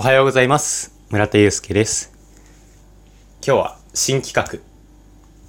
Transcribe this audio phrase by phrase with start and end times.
[0.00, 0.94] おはようございます。
[1.10, 2.12] 村田祐介です。
[3.44, 4.60] 今日は新企画。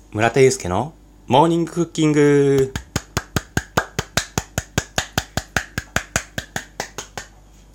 [0.10, 0.96] 村田祐介の
[1.28, 2.74] モーニングクッキング。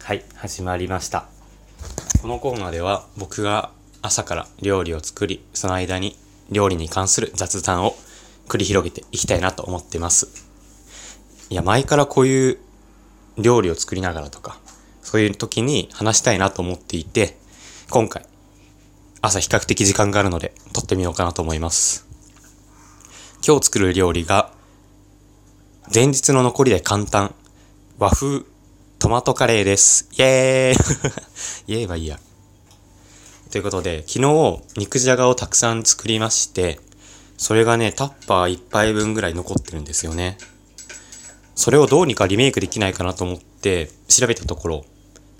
[0.02, 1.28] はい、始まりました。
[2.20, 3.70] このコーナーでは僕が
[4.02, 6.18] 朝から料理を作り、その間に
[6.50, 7.94] 料理に関する雑談を
[8.48, 10.26] 繰り広げていきたいなと思ってます。
[11.50, 12.58] いや、前からこういう
[13.38, 14.58] 料理を作りながらとか、
[15.14, 17.36] そういう時に話したいなと思っていて、
[17.88, 18.26] 今回、
[19.22, 22.08] 朝比較的時間があるので、撮ってみようかなと思います。
[23.46, 24.50] 今日作る料理が、
[25.94, 27.32] 前日の残りで簡単、
[27.96, 28.42] 和風
[28.98, 30.08] トマトカレーです。
[30.18, 32.18] イエーイ 言えばいいや。
[33.52, 36.80] ということで、昨日、肉じゃがをたくさん作りまして、
[37.38, 40.38] それがね、タッパー1杯分ぐらい残ってるんですよね。
[41.54, 44.84] それをどうにかリメイクできないかなと思って調べたところ、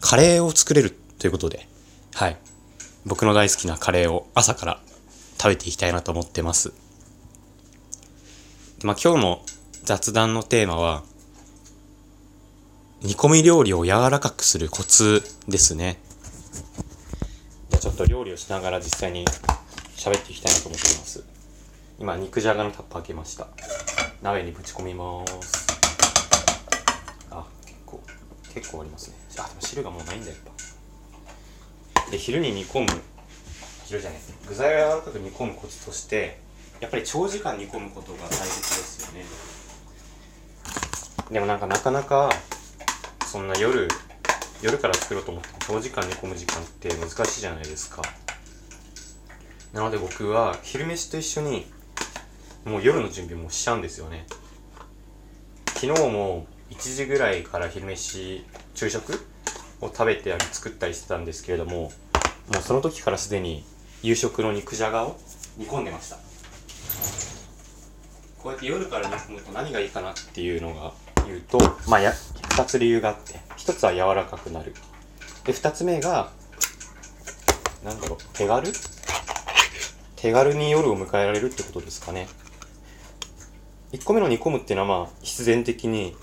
[0.05, 1.67] カレーを作れるということで、
[2.13, 2.37] はい。
[3.07, 4.81] 僕の大好きなカレーを朝から
[5.39, 6.75] 食べていきたいなと思ってます。
[8.83, 9.43] まあ今日の
[9.83, 11.05] 雑談のテーマは、
[13.01, 15.99] 煮込み料理を柔らかくするコツですね。
[17.71, 19.25] じゃあちょっと料理をしながら実際に
[19.97, 21.25] 喋っていきたいなと思ってます。
[21.99, 23.49] 今、肉じゃがのタッパー開けました。
[24.21, 25.74] 鍋にぶち込みます。
[28.55, 29.17] 結構、ありますね。
[29.39, 30.39] あ、でも汁がもうないんだやっ
[32.05, 32.11] ぱ。
[32.11, 32.89] で、昼に煮込む、
[33.85, 36.39] 昼じゃない、具材を柔らかく煮込むコツとして、
[36.81, 39.25] やっぱり長時間煮込むことが大切ですよね。
[41.31, 42.31] でもなんかなかなか、
[43.27, 43.89] そんな夜、
[44.63, 48.03] 夜から作ろうと思って長時間煮込む時間って難しいじゃないですか。
[49.73, 51.67] なので僕は昼飯と一緒に
[52.65, 54.27] もう夜の準備もしちゃうんですよね。
[55.75, 59.27] 昨日も1時ぐらいから昼飯昼食
[59.81, 61.91] を食べてたり作ったりしてたんですけれどもも
[62.59, 63.65] うその時からすでに
[64.03, 65.17] 夕食の肉じゃがを
[65.57, 66.17] 煮込んでました。
[68.43, 70.93] こうやって夜から煮込むと何がいいかなっていうのが
[71.27, 71.59] 言うと
[71.89, 74.75] まあや2つ理由があって1つは柔らかくなる。
[75.45, 76.31] で2つ目が
[77.83, 78.73] なんだろう手軽？
[80.17, 82.29] 手軽に夜を迎えられるってことですかね。
[83.93, 86.17] 1個目の煮込むっていうのはまあ必然的に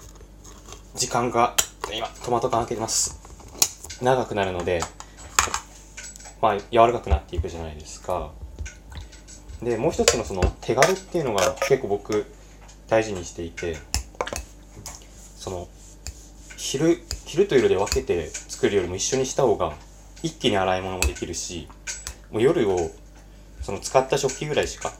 [0.93, 1.55] 時間が
[1.93, 3.19] 今トマト缶開けてます。
[4.01, 4.81] 長くなるので
[6.41, 8.31] まあ柔らかくなっていくじゃないですか。
[9.61, 12.25] でもう一つのその手軽っていうのが結構僕
[12.87, 13.77] 大事にしていて
[15.37, 15.67] その
[16.57, 19.73] 昼昼と夜で分けて作るよりも一緒にした方が
[20.23, 21.69] 一気に洗い物もできるし
[22.31, 22.91] もう夜を
[23.61, 24.91] その使った食器ぐらいしか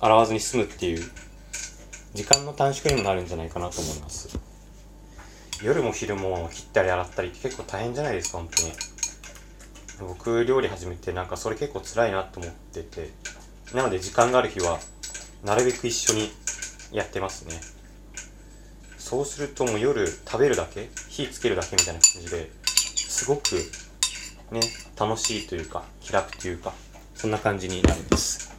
[0.00, 1.04] 洗わずに済むっていう
[2.14, 4.38] 時間の短縮にもなるんじゃないかなと思います。
[5.62, 8.72] 夜も昼も切ったり洗ったりって結構大変じゃないですか本当に。
[10.10, 13.10] 僕料理始めてなんかそれ結構辛いなと思ってて。
[13.74, 14.78] なので時間がある日は
[15.44, 16.30] なるべく一緒に
[16.90, 17.60] やってますね。
[18.96, 23.56] そうするともう夜食べるだけ火つけるだけみたいな感じですごく
[24.52, 24.60] ね
[24.98, 26.72] 楽しいというか気楽というか
[27.14, 28.50] そんな感じになるんです。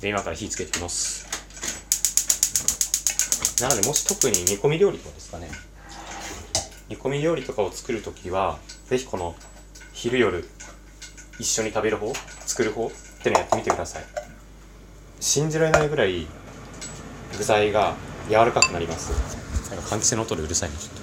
[0.00, 1.33] で今から火つけていきます。
[3.60, 5.48] なのでもし特に煮込み料理とかですかね。
[6.88, 9.34] 煮込み料理とかを作るときはぜひこの
[9.92, 10.44] 昼夜
[11.38, 12.12] 一緒に食べる方
[12.46, 12.90] 作る方っ
[13.22, 14.04] てのやってみてください。
[15.20, 16.26] 信じられないぐらい
[17.38, 17.94] 具材が
[18.28, 19.12] 柔らかくなります。
[19.70, 21.02] なんか換気扇の音でうるさいねちょっ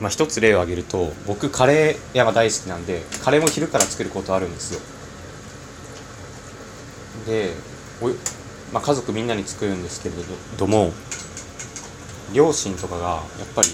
[0.00, 4.80] まあ一つ例を挙げると僕カレー山大好きなんでカレーも昼から作ることあるんですよ。
[7.26, 7.54] で
[8.02, 8.10] お
[8.72, 10.14] まあ、家族みんなに作るんですけれ
[10.58, 10.92] ども
[12.34, 13.22] 両親とかがやっ
[13.54, 13.68] ぱり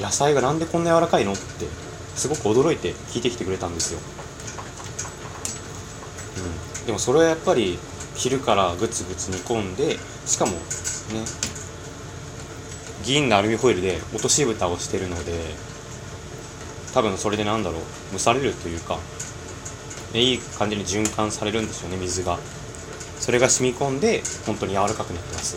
[0.00, 1.32] 野菜がなんでこんな柔らかいの？
[1.32, 1.42] って
[2.14, 4.00] すごく驚いて聞いてきてくれたんですよ、
[6.80, 7.78] うん、でもそれはやっぱり
[8.14, 9.96] 昼からグツグツ煮込んで
[10.26, 10.58] しかもね
[13.04, 15.32] 銀のアルミホイルで落とし蓋をしてるので
[16.92, 17.82] 多分それでなんだろう
[18.12, 18.98] 蒸されるというか、
[20.12, 22.38] ね、いい感じに循環されるんですよね水が。
[23.24, 25.56] それが染み込んで本当に柔らかくなってます。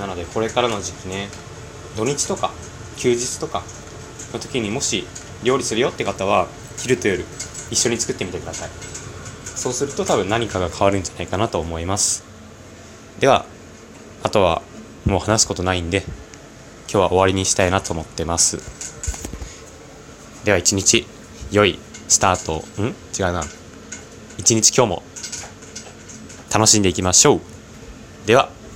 [0.00, 1.28] なのでこれからの時期ね
[1.98, 2.50] 土日とか
[2.96, 3.62] 休日とか
[4.32, 5.06] の時にもし
[5.44, 6.46] 料理するよって方は
[6.78, 7.26] 昼と夜
[7.70, 8.70] 一緒に作ってみてください。
[9.44, 12.24] そうすると多分何かが変わるんじゃないかなと思います。
[13.20, 13.44] では
[14.22, 14.62] あとは
[15.04, 16.04] もう話すことないんで
[16.88, 18.56] 今日は終わりにしたいなと思ってます。
[20.46, 21.06] では一日
[21.50, 21.78] 良い
[22.08, 22.64] スタート。
[22.82, 22.94] ん？
[23.18, 23.44] 違うな。
[24.38, 25.02] 一日今日も
[26.56, 27.40] 楽しんでいきましょう。
[28.26, 28.55] では。